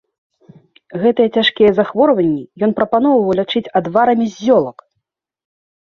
Гэтыя 1.03 1.29
цяжкія 1.35 1.69
захворванні 1.81 2.43
ён 2.69 2.75
прапаноўваў 2.83 3.31
лячыць 3.43 3.67
адварамі 3.81 4.25
з 4.35 4.37
зёлак. 4.45 4.77